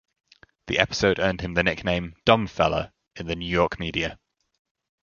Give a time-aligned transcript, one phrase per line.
[0.65, 4.17] The episode earned him the nickname 'dumbfella' in the New York media.